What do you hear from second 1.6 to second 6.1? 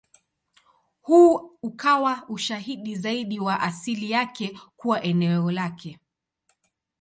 ukawa ushahidi zaidi wa asili yake kuwa eneo lake.